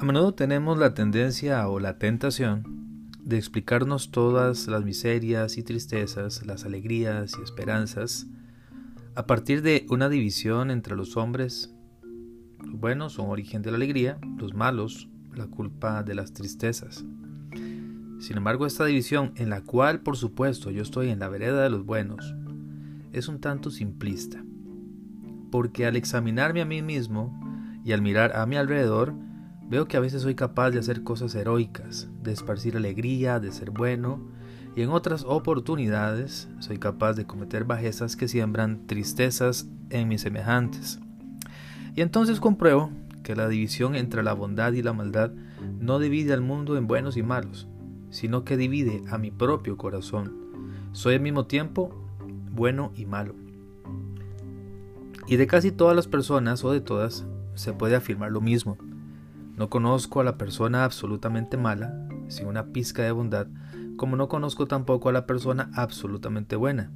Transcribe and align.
A 0.00 0.04
menudo 0.06 0.32
tenemos 0.32 0.78
la 0.78 0.94
tendencia 0.94 1.68
o 1.68 1.78
la 1.78 1.98
tentación 1.98 3.10
de 3.22 3.36
explicarnos 3.36 4.10
todas 4.10 4.66
las 4.66 4.82
miserias 4.82 5.58
y 5.58 5.62
tristezas, 5.62 6.46
las 6.46 6.64
alegrías 6.64 7.34
y 7.38 7.42
esperanzas, 7.42 8.26
a 9.14 9.26
partir 9.26 9.60
de 9.60 9.84
una 9.90 10.08
división 10.08 10.70
entre 10.70 10.96
los 10.96 11.18
hombres. 11.18 11.74
Los 12.64 12.80
buenos 12.80 13.12
son 13.12 13.28
origen 13.28 13.60
de 13.60 13.72
la 13.72 13.76
alegría, 13.76 14.18
los 14.38 14.54
malos 14.54 15.10
la 15.34 15.48
culpa 15.48 16.02
de 16.02 16.14
las 16.14 16.32
tristezas. 16.32 17.04
Sin 18.20 18.38
embargo, 18.38 18.64
esta 18.64 18.86
división, 18.86 19.32
en 19.36 19.50
la 19.50 19.60
cual 19.60 20.00
por 20.00 20.16
supuesto 20.16 20.70
yo 20.70 20.80
estoy 20.80 21.10
en 21.10 21.18
la 21.18 21.28
vereda 21.28 21.62
de 21.62 21.68
los 21.68 21.84
buenos, 21.84 22.34
es 23.12 23.28
un 23.28 23.38
tanto 23.38 23.70
simplista, 23.70 24.42
porque 25.50 25.84
al 25.84 25.96
examinarme 25.96 26.62
a 26.62 26.64
mí 26.64 26.80
mismo 26.80 27.38
y 27.84 27.92
al 27.92 28.00
mirar 28.00 28.34
a 28.34 28.46
mi 28.46 28.56
alrededor, 28.56 29.14
veo 29.70 29.86
que 29.86 29.96
a 29.96 30.00
veces 30.00 30.22
soy 30.22 30.34
capaz 30.34 30.72
de 30.72 30.80
hacer 30.80 31.04
cosas 31.04 31.34
heroicas, 31.36 32.08
de 32.22 32.32
esparcir 32.32 32.76
alegría, 32.76 33.38
de 33.38 33.52
ser 33.52 33.70
bueno, 33.70 34.20
y 34.74 34.82
en 34.82 34.90
otras 34.90 35.24
oportunidades 35.26 36.48
soy 36.58 36.78
capaz 36.78 37.14
de 37.14 37.24
cometer 37.24 37.64
bajezas 37.64 38.16
que 38.16 38.28
siembran 38.28 38.86
tristezas 38.86 39.68
en 39.90 40.08
mis 40.08 40.22
semejantes. 40.22 40.98
Y 41.94 42.02
entonces 42.02 42.40
compruebo 42.40 42.90
que 43.22 43.36
la 43.36 43.48
división 43.48 43.94
entre 43.94 44.22
la 44.24 44.32
bondad 44.32 44.72
y 44.72 44.82
la 44.82 44.92
maldad 44.92 45.32
no 45.78 46.00
divide 46.00 46.32
al 46.32 46.40
mundo 46.40 46.76
en 46.76 46.88
buenos 46.88 47.16
y 47.16 47.22
malos, 47.22 47.68
sino 48.10 48.44
que 48.44 48.56
divide 48.56 49.02
a 49.08 49.18
mi 49.18 49.30
propio 49.30 49.76
corazón. 49.76 50.32
Soy 50.92 51.14
al 51.14 51.20
mismo 51.20 51.46
tiempo 51.46 51.94
bueno 52.50 52.92
y 52.96 53.06
malo. 53.06 53.34
Y 55.28 55.36
de 55.36 55.46
casi 55.46 55.70
todas 55.70 55.94
las 55.94 56.08
personas 56.08 56.64
o 56.64 56.72
de 56.72 56.80
todas 56.80 57.24
se 57.54 57.72
puede 57.72 57.94
afirmar 57.94 58.32
lo 58.32 58.40
mismo. 58.40 58.76
No 59.56 59.68
conozco 59.68 60.20
a 60.20 60.24
la 60.24 60.38
persona 60.38 60.84
absolutamente 60.84 61.56
mala, 61.56 62.08
sin 62.28 62.46
una 62.46 62.66
pizca 62.66 63.02
de 63.02 63.12
bondad, 63.12 63.46
como 63.96 64.16
no 64.16 64.28
conozco 64.28 64.66
tampoco 64.66 65.08
a 65.08 65.12
la 65.12 65.26
persona 65.26 65.70
absolutamente 65.74 66.56
buena. 66.56 66.90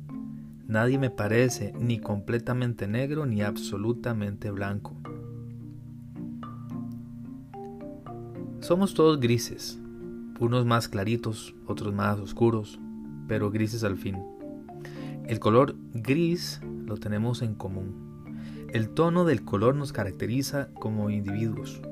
Nadie 0.67 0.99
me 0.99 1.11
parece 1.11 1.75
ni 1.79 1.99
completamente 1.99 2.89
negro 2.89 3.27
ni 3.27 3.43
absolutamente 3.43 4.51
blanco. 4.51 4.97
Somos 8.61 8.95
todos 8.95 9.21
grises, 9.21 9.79
unos 10.41 10.65
más 10.65 10.89
claritos, 10.89 11.55
otros 11.67 11.93
más 11.93 12.19
oscuros, 12.19 12.81
pero 13.29 13.51
grises 13.51 13.85
al 13.85 13.99
fin. 13.99 14.17
El 15.27 15.39
color 15.39 15.77
gris 15.93 16.63
lo 16.87 16.97
tenemos 16.97 17.43
en 17.43 17.55
común. 17.55 17.95
El 18.73 18.89
tono 18.89 19.25
del 19.25 19.45
color 19.45 19.75
nos 19.75 19.93
caracteriza 19.93 20.71
como 20.75 21.11
individuos. 21.11 21.83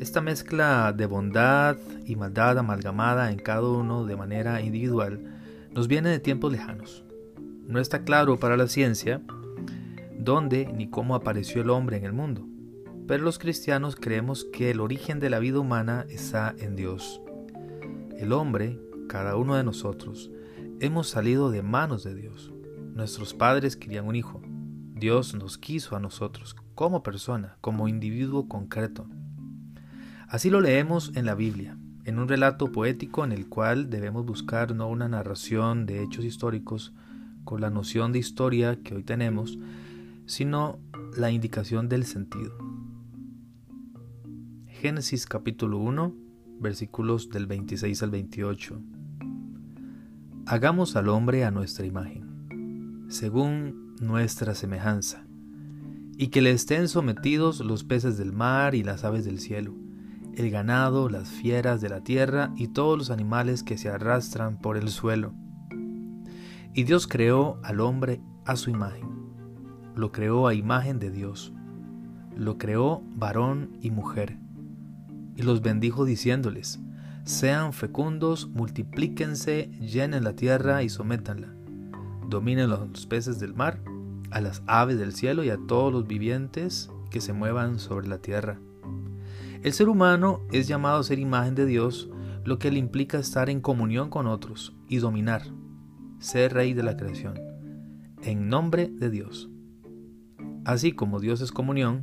Esta 0.00 0.20
mezcla 0.20 0.92
de 0.92 1.06
bondad 1.06 1.76
y 2.04 2.16
maldad 2.16 2.58
amalgamada 2.58 3.30
en 3.30 3.38
cada 3.38 3.62
uno 3.62 4.04
de 4.04 4.16
manera 4.16 4.60
individual 4.60 5.20
nos 5.72 5.88
viene 5.88 6.08
de 6.10 6.20
tiempos 6.20 6.52
lejanos. 6.52 7.04
No 7.66 7.80
está 7.80 8.04
claro 8.04 8.38
para 8.38 8.56
la 8.56 8.68
ciencia 8.68 9.20
dónde 10.18 10.66
ni 10.66 10.88
cómo 10.88 11.14
apareció 11.14 11.62
el 11.62 11.70
hombre 11.70 11.96
en 11.96 12.04
el 12.04 12.12
mundo 12.12 12.48
pero 13.08 13.24
los 13.24 13.38
cristianos 13.38 13.96
creemos 13.96 14.44
que 14.44 14.70
el 14.70 14.80
origen 14.80 15.18
de 15.18 15.30
la 15.30 15.38
vida 15.38 15.58
humana 15.58 16.04
está 16.10 16.54
en 16.58 16.76
Dios. 16.76 17.22
El 18.18 18.34
hombre, 18.34 18.78
cada 19.08 19.34
uno 19.36 19.56
de 19.56 19.64
nosotros, 19.64 20.30
hemos 20.80 21.08
salido 21.08 21.50
de 21.50 21.62
manos 21.62 22.04
de 22.04 22.14
Dios. 22.14 22.52
Nuestros 22.92 23.32
padres 23.32 23.76
querían 23.76 24.06
un 24.06 24.14
hijo. 24.14 24.42
Dios 24.94 25.34
nos 25.34 25.56
quiso 25.56 25.96
a 25.96 26.00
nosotros 26.00 26.54
como 26.74 27.02
persona, 27.02 27.56
como 27.62 27.88
individuo 27.88 28.46
concreto. 28.46 29.08
Así 30.28 30.50
lo 30.50 30.60
leemos 30.60 31.12
en 31.14 31.24
la 31.24 31.34
Biblia, 31.34 31.78
en 32.04 32.18
un 32.18 32.28
relato 32.28 32.70
poético 32.70 33.24
en 33.24 33.32
el 33.32 33.48
cual 33.48 33.88
debemos 33.88 34.26
buscar 34.26 34.74
no 34.74 34.86
una 34.86 35.08
narración 35.08 35.86
de 35.86 36.02
hechos 36.02 36.22
históricos 36.22 36.92
con 37.44 37.62
la 37.62 37.70
noción 37.70 38.12
de 38.12 38.18
historia 38.18 38.78
que 38.82 38.94
hoy 38.94 39.04
tenemos, 39.04 39.58
sino 40.26 40.80
la 41.16 41.30
indicación 41.30 41.88
del 41.88 42.04
sentido. 42.04 42.58
Génesis 44.66 45.24
capítulo 45.24 45.78
1, 45.78 46.14
versículos 46.60 47.30
del 47.30 47.46
26 47.46 48.02
al 48.02 48.10
28. 48.10 48.82
Hagamos 50.44 50.94
al 50.96 51.08
hombre 51.08 51.46
a 51.46 51.50
nuestra 51.50 51.86
imagen, 51.86 53.06
según 53.08 53.94
nuestra 54.02 54.54
semejanza, 54.54 55.24
y 56.18 56.28
que 56.28 56.42
le 56.42 56.50
estén 56.50 56.86
sometidos 56.88 57.60
los 57.60 57.82
peces 57.82 58.18
del 58.18 58.34
mar 58.34 58.74
y 58.74 58.82
las 58.82 59.04
aves 59.04 59.24
del 59.24 59.40
cielo, 59.40 59.87
el 60.38 60.50
ganado, 60.50 61.08
las 61.08 61.28
fieras 61.28 61.80
de 61.80 61.88
la 61.88 62.02
tierra 62.02 62.52
y 62.56 62.68
todos 62.68 62.96
los 62.96 63.10
animales 63.10 63.62
que 63.62 63.76
se 63.76 63.88
arrastran 63.88 64.58
por 64.58 64.76
el 64.76 64.88
suelo. 64.88 65.34
Y 66.74 66.84
Dios 66.84 67.06
creó 67.06 67.60
al 67.62 67.80
hombre 67.80 68.20
a 68.46 68.56
su 68.56 68.70
imagen, 68.70 69.08
lo 69.94 70.12
creó 70.12 70.46
a 70.46 70.54
imagen 70.54 70.98
de 70.98 71.10
Dios, 71.10 71.52
lo 72.36 72.56
creó 72.56 73.02
varón 73.16 73.76
y 73.80 73.90
mujer 73.90 74.38
y 75.38 75.42
los 75.42 75.62
bendijo 75.62 76.04
diciéndoles, 76.04 76.80
sean 77.22 77.72
fecundos, 77.72 78.48
multiplíquense, 78.48 79.70
llenen 79.80 80.24
la 80.24 80.34
tierra 80.34 80.82
y 80.82 80.88
sométanla. 80.88 81.54
Dominen 82.28 82.68
los 82.68 83.06
peces 83.06 83.38
del 83.38 83.54
mar, 83.54 83.80
a 84.32 84.40
las 84.40 84.62
aves 84.66 84.98
del 84.98 85.14
cielo 85.14 85.44
y 85.44 85.50
a 85.50 85.58
todos 85.68 85.92
los 85.92 86.08
vivientes 86.08 86.90
que 87.10 87.20
se 87.20 87.32
muevan 87.32 87.78
sobre 87.78 88.08
la 88.08 88.18
tierra. 88.18 88.58
El 89.62 89.72
ser 89.72 89.88
humano 89.88 90.40
es 90.52 90.68
llamado 90.68 91.00
a 91.00 91.02
ser 91.02 91.18
imagen 91.18 91.56
de 91.56 91.66
Dios, 91.66 92.08
lo 92.44 92.60
que 92.60 92.70
le 92.70 92.78
implica 92.78 93.18
estar 93.18 93.50
en 93.50 93.60
comunión 93.60 94.08
con 94.08 94.28
otros 94.28 94.76
y 94.88 94.98
dominar, 94.98 95.42
ser 96.20 96.54
rey 96.54 96.74
de 96.74 96.84
la 96.84 96.96
creación, 96.96 97.34
en 98.22 98.48
nombre 98.48 98.88
de 98.88 99.10
Dios. 99.10 99.50
Así 100.64 100.92
como 100.92 101.18
Dios 101.18 101.40
es 101.40 101.50
comunión, 101.50 102.02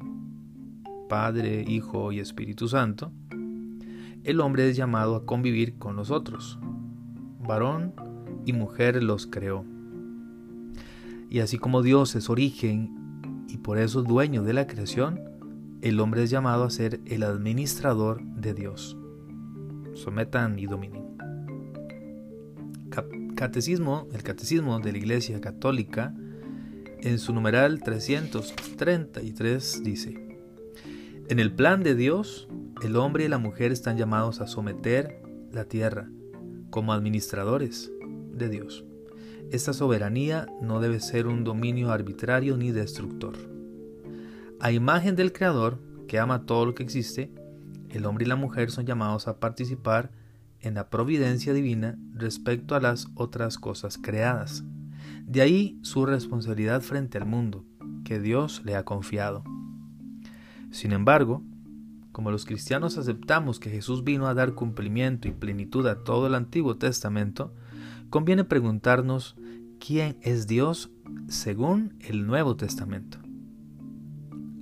Padre, 1.08 1.64
Hijo 1.66 2.12
y 2.12 2.20
Espíritu 2.20 2.68
Santo, 2.68 3.14
el 4.26 4.42
hombre 4.42 4.70
es 4.70 4.76
llamado 4.76 5.16
a 5.16 5.26
convivir 5.26 5.78
con 5.78 5.96
los 5.96 6.12
otros. 6.12 6.60
Varón 7.40 7.94
y 8.46 8.52
mujer 8.52 9.02
los 9.02 9.28
creó. 9.28 9.64
Y 11.30 11.40
así 11.40 11.58
como 11.58 11.84
Dios 11.84 12.16
es 12.16 12.30
origen 12.30 13.46
y 13.48 13.58
por 13.58 13.78
eso 13.78 14.04
dueño 14.04 14.44
de 14.44 14.54
la 14.54 14.68
creación, 14.68 15.34
el 15.81 16.00
hombre 16.00 16.24
es 16.24 16.30
llamado 16.30 16.63
a 16.63 16.69
ser 16.69 17.02
el 17.06 17.24
administrador 17.24 18.24
de 18.24 18.53
Dios. 18.53 18.97
Sometan 19.94 20.59
y 20.59 20.66
dominen. 20.66 21.06
Catecismo, 23.36 24.08
el 24.13 24.24
Catecismo 24.24 24.80
de 24.80 24.94
la 24.94 24.97
Iglesia 24.97 25.41
Católica, 25.41 26.16
en 27.02 27.19
su 27.19 27.34
numeral 27.34 27.84
333 27.84 29.84
dice, 29.84 30.40
en 31.28 31.40
el 31.40 31.53
plan 31.53 31.84
de 31.84 31.96
Dios, 31.96 32.47
el 32.81 32.96
hombre 32.96 33.25
y 33.25 33.28
la 33.28 33.38
mujer 33.38 33.72
están 33.72 33.97
llamados 33.97 34.42
a 34.42 34.47
someter 34.47 35.22
la 35.52 35.66
tierra 35.66 36.09
como 36.69 36.94
administradores 36.94 37.92
de 38.31 38.50
Dios. 38.50 38.86
Esta 39.52 39.74
soberanía 39.74 40.47
no 40.62 40.80
debe 40.80 41.00
ser 41.00 41.28
un 41.28 41.44
dominio 41.44 41.92
arbitrario 41.92 42.57
ni 42.57 42.72
destructor. 42.72 43.55
A 44.60 44.72
imagen 44.72 45.16
del 45.16 45.34
Creador, 45.34 45.81
que 46.07 46.18
ama 46.18 46.46
todo 46.46 46.66
lo 46.66 46.75
que 46.75 46.84
existe, 46.84 47.31
el 47.90 48.06
hombre 48.06 48.25
y 48.25 48.28
la 48.28 48.36
mujer 48.36 48.72
son 48.72 48.86
llamados 48.86 49.28
a 49.28 49.40
participar 49.40 50.12
en 50.62 50.75
la 50.75 50.90
providencia 50.90 51.54
divina 51.54 51.98
respecto 52.13 52.74
a 52.75 52.80
las 52.80 53.07
otras 53.16 53.57
cosas 53.57 53.98
creadas. 53.98 54.63
De 55.25 55.42
ahí 55.42 55.78
su 55.81 56.06
responsabilidad 56.06 56.81
frente 56.81 57.18
al 57.18 57.25
mundo, 57.25 57.66
que 58.04 58.19
Dios 58.19 58.62
le 58.63 58.75
ha 58.75 58.86
confiado. 58.86 59.44
Sin 60.72 60.94
embargo, 60.94 61.44
como 62.12 62.31
los 62.31 62.46
cristianos 62.46 62.98
aceptamos 62.98 63.60
que 63.60 63.69
Jesús 63.69 64.06
vino 64.06 64.28
a 64.28 64.34
dar 64.34 64.54
cumplimiento 64.54 65.28
y 65.28 65.31
plenitud 65.31 65.86
a 65.88 66.04
todo 66.04 66.28
el 66.28 66.36
Antiguo 66.36 66.78
Testamento, 66.78 67.54
conviene 68.10 68.46
preguntarnos 68.46 69.36
quién 69.80 70.18
es 70.22 70.48
Dios 70.48 70.92
según 71.28 71.96
el 72.00 72.25
Nuevo 72.25 72.56
Testamento. 72.56 73.25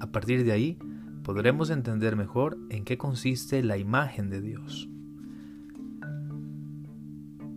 A 0.03 0.07
partir 0.07 0.43
de 0.43 0.51
ahí, 0.51 0.77
podremos 1.23 1.69
entender 1.69 2.17
mejor 2.17 2.57
en 2.69 2.83
qué 2.83 2.97
consiste 2.97 3.63
la 3.63 3.77
imagen 3.77 4.29
de 4.29 4.41
Dios. 4.41 4.89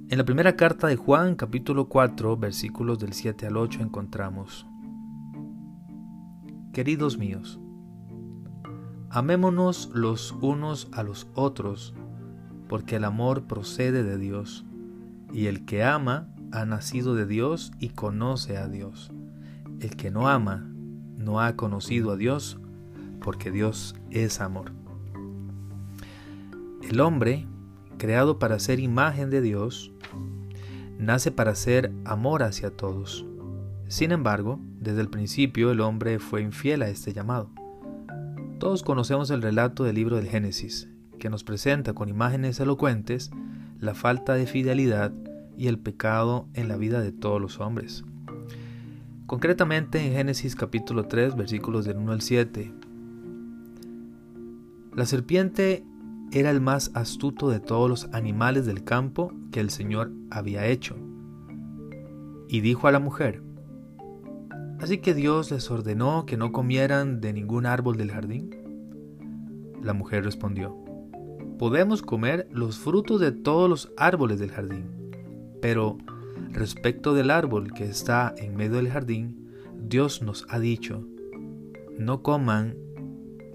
En 0.09 0.17
la 0.17 0.25
primera 0.25 0.55
carta 0.55 0.87
de 0.87 0.95
Juan, 0.95 1.35
capítulo 1.35 1.89
4, 1.89 2.37
versículos 2.37 3.01
del 3.01 3.15
7 3.15 3.49
al 3.49 3.57
8, 3.57 3.83
encontramos, 3.83 4.65
Queridos 6.73 7.19
míos, 7.19 7.59
Amémonos 9.11 9.91
los 9.93 10.31
unos 10.41 10.89
a 10.93 11.03
los 11.03 11.27
otros, 11.35 11.95
porque 12.69 12.95
el 12.95 13.05
amor 13.07 13.49
procede 13.49 14.05
de 14.05 14.19
Dios, 14.19 14.65
y 15.33 15.47
el 15.47 15.65
que 15.65 15.83
ama 15.83 16.29
ha 16.53 16.65
nacido 16.65 17.17
de 17.17 17.27
Dios 17.27 17.73
y 17.81 17.89
conoce 17.89 18.57
a 18.57 18.69
Dios. 18.69 19.11
El 19.81 19.97
que 19.97 20.13
no 20.13 20.29
ama 20.29 20.71
no 21.27 21.41
ha 21.41 21.57
conocido 21.57 22.13
a 22.13 22.17
Dios, 22.17 22.59
porque 23.21 23.51
Dios 23.51 23.97
es 24.11 24.41
amor. 24.41 24.73
El 26.89 27.01
hombre, 27.01 27.47
creado 27.99 28.39
para 28.39 28.61
ser 28.61 28.79
imagen 28.79 29.29
de 29.29 29.43
Dios, 29.43 29.93
nace 30.99 31.33
para 31.33 31.57
ser 31.57 31.93
amor 32.05 32.45
hacia 32.45 32.71
todos. 32.71 33.27
Sin 33.89 34.13
embargo, 34.13 34.61
desde 34.81 35.01
el 35.01 35.09
principio 35.09 35.73
el 35.73 35.81
hombre 35.81 36.21
fue 36.21 36.43
infiel 36.43 36.83
a 36.83 36.89
este 36.89 37.13
llamado. 37.13 37.51
Todos 38.61 38.85
conocemos 38.85 39.31
el 39.31 39.43
relato 39.43 39.83
del 39.83 39.97
libro 39.97 40.17
del 40.17 40.29
Génesis, 40.29 40.89
que 41.19 41.29
nos 41.29 41.43
presenta 41.43 41.93
con 41.93 42.09
imágenes 42.09 42.61
elocuentes 42.61 43.33
la 43.81 43.95
falta 43.95 44.35
de 44.35 44.47
fidelidad 44.47 45.13
y 45.57 45.67
el 45.67 45.81
pecado 45.81 46.47
en 46.55 46.69
la 46.69 46.77
vida 46.77 47.01
de 47.01 47.11
todos 47.11 47.41
los 47.41 47.59
hombres. 47.59 48.05
Concretamente 49.27 49.99
en 49.99 50.13
Génesis 50.13 50.55
capítulo 50.55 51.09
3 51.09 51.35
versículos 51.35 51.85
del 51.85 51.97
1 51.97 52.13
al 52.13 52.21
7. 52.21 52.73
La 54.95 55.05
serpiente 55.05 55.85
era 56.31 56.51
el 56.51 56.61
más 56.61 56.93
astuto 56.95 57.51
de 57.51 57.59
todos 57.59 57.91
los 57.91 58.05
animales 58.13 58.67
del 58.67 58.85
campo 58.85 59.33
que 59.51 59.59
el 59.59 59.71
Señor 59.71 60.13
había 60.31 60.67
hecho. 60.67 60.95
Y 62.49 62.61
dijo 62.61 62.87
a 62.87 62.93
la 62.93 63.01
mujer, 63.01 63.43
Así 64.79 64.99
que 64.99 65.13
Dios 65.13 65.51
les 65.51 65.73
ordenó 65.73 66.25
que 66.25 66.37
no 66.37 66.53
comieran 66.53 67.21
de 67.21 67.33
ningún 67.33 67.67
árbol 67.67 67.97
del 67.97 68.13
jardín. 68.13 68.51
La 69.83 69.93
mujer 69.93 70.23
respondió, 70.23 70.77
Podemos 71.59 72.01
comer 72.01 72.47
los 72.53 72.79
frutos 72.79 73.21
de 73.21 73.33
todos 73.33 73.69
los 73.69 73.93
árboles 73.97 74.39
del 74.39 74.53
jardín, 74.53 74.85
pero 75.61 75.99
respecto 76.57 77.15
del 77.15 77.31
árbol 77.31 77.73
que 77.73 77.85
está 77.85 78.35
en 78.39 78.57
medio 78.57 78.77
del 78.77 78.89
jardín, 78.89 79.53
Dios 79.79 80.23
nos 80.23 80.47
ha 80.49 80.59
dicho, 80.59 81.07
no 81.99 82.23
coman 82.23 82.75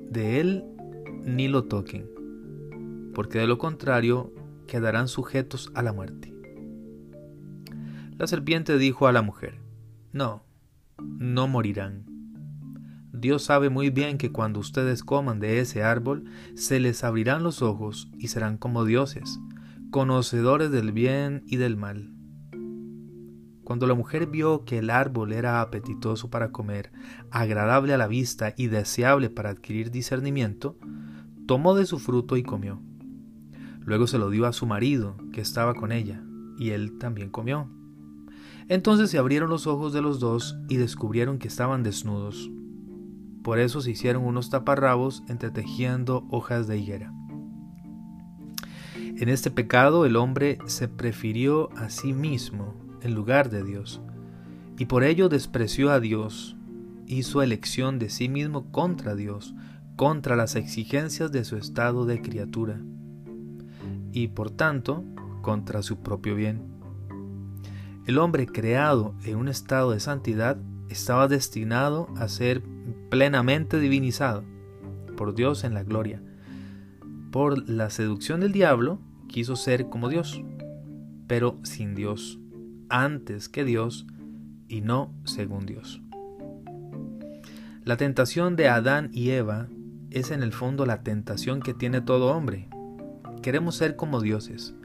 de 0.10 0.40
él 0.40 0.64
ni 1.24 1.48
lo 1.48 1.66
toquen, 1.66 2.10
porque 3.14 3.40
de 3.40 3.48
lo 3.48 3.58
contrario 3.58 4.32
quedarán 4.68 5.08
sujetos 5.08 5.72
a 5.74 5.82
la 5.82 5.94
muerte. 5.94 6.34
La 8.18 8.28
serpiente 8.28 8.78
dijo 8.78 9.08
a 9.08 9.12
la 9.12 9.24
mujer, 9.24 9.60
No, 10.14 10.44
no 11.00 11.48
morirán. 11.48 12.06
Dios 13.12 13.44
sabe 13.44 13.70
muy 13.70 13.90
bien 13.90 14.20
que 14.20 14.32
cuando 14.32 14.60
ustedes 14.60 15.04
coman 15.04 15.40
de 15.40 15.60
ese 15.60 15.84
árbol, 15.84 16.26
se 16.54 16.80
les 16.80 17.04
abrirán 17.04 17.42
los 17.42 17.64
ojos 17.64 18.10
y 18.20 18.28
serán 18.28 18.58
como 18.58 18.86
dioses, 18.86 19.40
conocedores 19.90 20.70
del 20.70 20.92
bien 20.92 21.44
y 21.48 21.58
del 21.58 21.78
mal. 21.78 22.21
Cuando 23.64 23.86
la 23.88 23.94
mujer 23.94 24.28
vio 24.28 24.66
que 24.66 24.80
el 24.80 24.90
árbol 24.90 25.34
era 25.34 25.62
apetitoso 25.62 26.30
para 26.30 26.52
comer, 26.52 26.92
agradable 27.30 27.94
a 27.94 27.98
la 27.98 28.08
vista 28.08 28.54
y 28.58 28.68
deseable 28.68 29.30
para 29.30 29.50
adquirir 29.50 29.92
discernimiento, 29.92 30.78
tomó 31.46 31.76
de 31.76 31.86
su 31.86 32.00
fruto 32.00 32.38
y 32.38 32.44
comió. 32.44 32.82
Luego 33.82 34.08
se 34.08 34.18
lo 34.18 34.30
dio 34.30 34.46
a 34.46 34.54
su 34.54 34.66
marido, 34.66 35.16
que 35.32 35.42
estaba 35.42 35.74
con 35.76 35.92
ella, 35.92 36.24
y 36.58 36.72
él 36.72 36.98
también 36.98 37.30
comió. 37.30 37.70
Entonces 38.68 39.10
se 39.10 39.18
abrieron 39.18 39.50
los 39.50 39.68
ojos 39.68 39.94
de 39.94 40.02
los 40.02 40.20
dos 40.20 40.58
y 40.70 40.78
descubrieron 40.78 41.40
que 41.40 41.48
estaban 41.48 41.84
desnudos. 41.84 42.50
Por 43.44 43.60
eso 43.60 43.82
se 43.82 43.92
hicieron 43.92 44.24
unos 44.24 44.50
taparrabos 44.50 45.24
entretejiendo 45.28 46.26
hojas 46.30 46.68
de 46.68 46.78
higuera. 46.78 47.14
En 49.18 49.30
este 49.30 49.52
pecado 49.52 50.06
el 50.06 50.16
hombre 50.16 50.58
se 50.66 50.88
prefirió 50.88 51.70
a 51.76 51.90
sí 51.90 52.14
mismo 52.14 52.91
en 53.02 53.14
lugar 53.14 53.50
de 53.50 53.64
Dios, 53.64 54.02
y 54.78 54.86
por 54.86 55.04
ello 55.04 55.30
despreció 55.30 55.92
a 55.92 56.00
Dios, 56.00 56.56
hizo 57.06 57.42
elección 57.42 58.00
de 58.00 58.10
sí 58.10 58.30
mismo 58.30 58.72
contra 58.72 59.16
Dios, 59.16 59.54
contra 59.96 60.36
las 60.36 60.56
exigencias 60.56 61.32
de 61.32 61.44
su 61.44 61.58
estado 61.58 62.06
de 62.06 62.22
criatura, 62.22 62.80
y 64.12 64.30
por 64.30 64.52
tanto 64.52 65.04
contra 65.42 65.82
su 65.82 65.98
propio 65.98 66.36
bien. 66.36 66.62
El 68.06 68.18
hombre 68.18 68.48
creado 68.48 69.14
en 69.24 69.38
un 69.38 69.48
estado 69.48 69.92
de 69.92 70.00
santidad 70.00 70.58
estaba 70.90 71.28
destinado 71.28 72.08
a 72.18 72.28
ser 72.28 72.64
plenamente 73.10 73.80
divinizado 73.80 74.44
por 75.16 75.36
Dios 75.36 75.64
en 75.64 75.74
la 75.74 75.84
gloria. 75.84 76.22
Por 77.32 77.70
la 77.70 77.90
seducción 77.90 78.40
del 78.40 78.52
diablo 78.52 79.00
quiso 79.28 79.56
ser 79.56 79.88
como 79.88 80.10
Dios, 80.10 80.42
pero 81.28 81.60
sin 81.64 81.94
Dios, 81.94 82.41
antes 82.92 83.50
que 83.50 83.64
Dios 83.64 84.06
y 84.68 84.82
no 84.82 85.14
según 85.24 85.66
Dios. 85.66 86.02
La 87.84 87.98
tentación 87.98 88.56
de 88.56 88.68
Adán 88.68 89.10
y 89.12 89.32
Eva 89.32 89.68
es 90.12 90.30
en 90.30 90.44
el 90.44 90.54
fondo 90.54 90.86
la 90.86 91.02
tentación 91.02 91.62
que 91.62 91.74
tiene 91.74 92.02
todo 92.02 92.36
hombre. 92.36 92.68
Queremos 93.42 93.76
ser 93.76 93.96
como 93.96 94.22
dioses, 94.22 94.76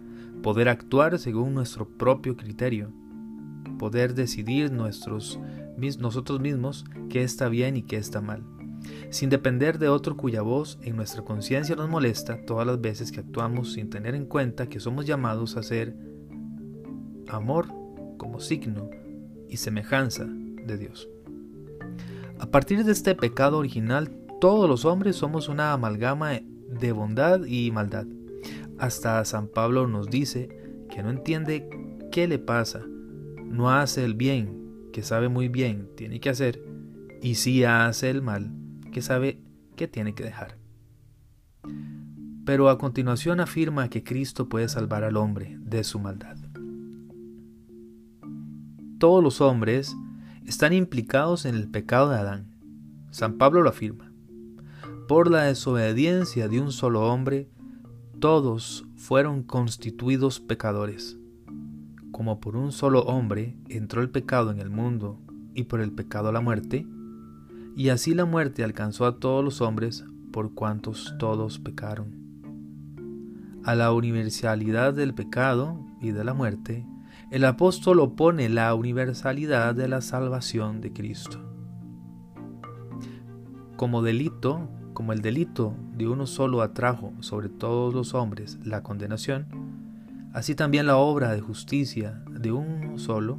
poder 0.43 0.69
actuar 0.71 1.19
según 1.19 1.53
nuestro 1.53 1.87
propio 1.87 2.37
criterio, 2.37 2.91
poder 3.79 4.15
decidir 4.15 4.73
nosotros 4.73 5.39
mismos 6.41 6.85
qué 7.11 7.23
está 7.23 7.49
bien 7.49 7.77
y 7.77 7.83
qué 7.83 7.97
está 7.97 8.23
mal, 8.23 8.45
sin 9.11 9.29
depender 9.29 9.79
de 9.79 9.89
otro 9.89 10.17
cuya 10.17 10.41
voz 10.41 10.79
en 10.83 10.97
nuestra 10.97 11.23
conciencia 11.23 11.77
nos 11.77 11.91
molesta 11.91 12.47
todas 12.47 12.67
las 12.67 12.81
veces 12.81 13.13
que 13.13 13.21
actuamos 13.21 13.75
sin 13.75 13.91
tener 13.91 14.15
en 14.15 14.25
cuenta 14.25 14.69
que 14.69 14.81
somos 14.81 15.05
llamados 15.05 15.57
a 15.57 15.63
ser 15.63 15.95
amor 17.29 17.86
como 18.17 18.41
signo 18.41 18.91
y 19.49 19.57
semejanza 19.57 20.25
de 20.27 20.79
Dios. 20.79 21.09
A 22.39 22.47
partir 22.47 22.85
de 22.85 22.93
este 22.93 23.15
pecado 23.15 23.59
original, 23.59 24.11
todos 24.41 24.69
los 24.69 24.85
hombres 24.85 25.17
somos 25.17 25.49
una 25.49 25.73
amalgama 25.73 26.41
de 26.69 26.93
bondad 26.93 27.45
y 27.47 27.71
maldad. 27.71 28.07
Hasta 28.79 29.25
San 29.25 29.49
Pablo 29.49 29.87
nos 29.87 30.09
dice 30.09 30.49
que 30.91 31.03
no 31.03 31.11
entiende 31.11 31.69
qué 32.11 32.29
le 32.29 32.39
pasa 32.39 32.83
no 33.47 33.71
hace 33.71 34.05
el 34.05 34.15
bien, 34.15 34.91
que 34.93 35.03
sabe 35.03 35.29
muy 35.29 35.49
bien 35.49 35.89
tiene 35.97 36.21
que 36.21 36.31
hacer, 36.31 36.63
y 37.23 37.37
sí 37.37 37.65
hace 37.65 38.11
el 38.11 38.23
mal, 38.23 38.53
que 38.93 39.03
sabe 39.03 39.41
que 39.77 39.89
tiene 39.89 40.15
que 40.15 40.25
dejar. 40.25 40.59
Pero 42.45 42.69
a 42.69 42.79
continuación 42.79 43.41
afirma 43.41 43.89
que 43.89 44.05
Cristo 44.05 44.49
puede 44.49 44.69
salvar 44.69 45.05
al 45.05 45.17
hombre 45.17 45.57
de 45.61 45.85
su 45.85 45.99
maldad. 45.99 46.37
Todos 48.99 49.23
los 49.23 49.41
hombres 49.41 49.97
están 50.45 50.73
implicados 50.73 51.45
en 51.45 51.55
el 51.55 51.69
pecado 51.69 52.11
de 52.11 52.17
Adán. 52.17 52.47
San 53.11 53.39
Pablo 53.39 53.63
lo 53.63 53.71
afirma. 53.71 54.13
Por 55.09 55.31
la 55.31 55.43
desobediencia 55.43 56.49
de 56.49 56.61
un 56.61 56.73
solo 56.73 57.13
hombre, 57.13 57.49
todos 58.21 58.87
fueron 58.97 59.43
constituidos 59.43 60.41
pecadores 60.41 61.19
como 62.17 62.41
por 62.41 62.57
un 62.57 62.73
solo 62.73 63.03
hombre 63.03 63.59
entró 63.69 64.01
el 64.01 64.09
pecado 64.09 64.51
en 64.51 64.59
el 64.59 64.71
mundo 64.71 65.21
y 65.53 65.65
por 65.65 65.83
el 65.83 65.93
pecado 65.93 66.33
la 66.33 66.41
muerte, 66.41 66.87
y 67.77 67.91
así 67.91 68.15
la 68.15 68.25
muerte 68.25 68.65
alcanzó 68.65 69.05
a 69.05 69.19
todos 69.19 69.45
los 69.45 69.61
hombres 69.61 70.03
por 70.33 70.55
cuantos 70.55 71.15
todos 71.19 71.59
pecaron. 71.59 72.15
A 73.65 73.75
la 73.75 73.93
universalidad 73.93 74.95
del 74.95 75.13
pecado 75.13 75.79
y 76.01 76.13
de 76.13 76.25
la 76.25 76.33
muerte, 76.33 76.87
el 77.31 77.45
apóstol 77.45 78.01
opone 78.01 78.49
la 78.49 78.75
universalidad 78.75 79.75
de 79.75 79.89
la 79.89 80.01
salvación 80.01 80.81
de 80.81 80.93
Cristo. 80.93 81.41
Como 83.77 84.03
delito, 84.03 84.69
como 84.95 85.13
el 85.13 85.21
delito 85.21 85.75
de 85.95 86.09
uno 86.09 86.27
solo 86.27 86.63
atrajo 86.63 87.13
sobre 87.21 87.49
todos 87.49 87.93
los 87.93 88.15
hombres 88.15 88.59
la 88.65 88.83
condenación, 88.83 89.67
Así 90.37 90.55
también 90.55 90.85
la 90.85 90.99
obra 90.99 91.33
de 91.33 91.41
justicia 91.41 92.23
de 92.29 92.53
uno 92.53 92.99
solo, 92.99 93.39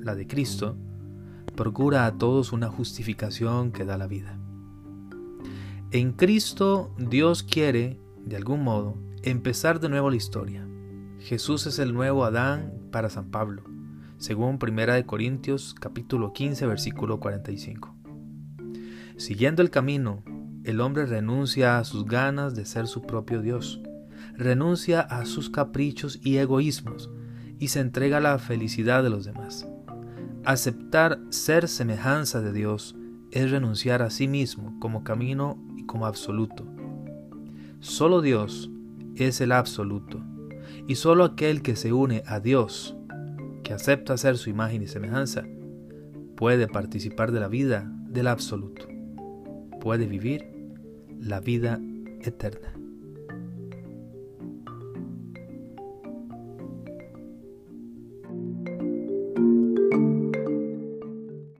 la 0.00 0.16
de 0.16 0.26
Cristo, 0.26 0.76
procura 1.54 2.06
a 2.06 2.18
todos 2.18 2.52
una 2.52 2.68
justificación 2.68 3.70
que 3.70 3.84
da 3.84 3.96
la 3.96 4.08
vida. 4.08 4.36
En 5.92 6.10
Cristo 6.10 6.92
Dios 6.98 7.44
quiere, 7.44 8.00
de 8.24 8.34
algún 8.34 8.64
modo, 8.64 8.96
empezar 9.22 9.78
de 9.78 9.88
nuevo 9.88 10.10
la 10.10 10.16
historia. 10.16 10.66
Jesús 11.24 11.66
es 11.66 11.78
el 11.78 11.94
nuevo 11.94 12.26
Adán 12.26 12.70
para 12.90 13.08
San 13.08 13.30
Pablo, 13.30 13.64
según 14.18 14.58
1 14.62 15.06
Corintios 15.06 15.74
capítulo 15.80 16.34
15 16.34 16.66
versículo 16.66 17.18
45. 17.18 17.96
Siguiendo 19.16 19.62
el 19.62 19.70
camino, 19.70 20.22
el 20.64 20.82
hombre 20.82 21.06
renuncia 21.06 21.78
a 21.78 21.84
sus 21.84 22.04
ganas 22.04 22.54
de 22.54 22.66
ser 22.66 22.86
su 22.86 23.00
propio 23.00 23.40
Dios 23.40 23.80
renuncia 24.36 25.00
a 25.00 25.24
sus 25.24 25.48
caprichos 25.48 26.20
y 26.22 26.36
egoísmos 26.36 27.08
y 27.58 27.68
se 27.68 27.80
entrega 27.80 28.18
a 28.18 28.20
la 28.20 28.38
felicidad 28.38 29.02
de 29.02 29.08
los 29.08 29.24
demás. 29.24 29.66
Aceptar 30.44 31.20
ser 31.30 31.68
semejanza 31.68 32.42
de 32.42 32.52
Dios 32.52 32.96
es 33.30 33.50
renunciar 33.50 34.02
a 34.02 34.10
sí 34.10 34.28
mismo 34.28 34.78
como 34.78 35.04
camino 35.04 35.58
y 35.74 35.86
como 35.86 36.04
absoluto. 36.04 36.66
Solo 37.80 38.20
Dios 38.20 38.70
es 39.16 39.40
el 39.40 39.52
absoluto 39.52 40.22
y 40.86 40.96
solo 40.96 41.24
aquel 41.24 41.62
que 41.62 41.76
se 41.76 41.92
une 41.92 42.22
a 42.26 42.40
Dios, 42.40 42.96
que 43.62 43.72
acepta 43.72 44.16
ser 44.16 44.36
su 44.36 44.50
imagen 44.50 44.82
y 44.82 44.86
semejanza, 44.86 45.44
puede 46.36 46.68
participar 46.68 47.32
de 47.32 47.40
la 47.40 47.48
vida 47.48 47.90
del 48.08 48.26
absoluto, 48.26 48.86
puede 49.80 50.06
vivir 50.06 50.44
la 51.18 51.40
vida 51.40 51.80
eterna. 52.20 52.74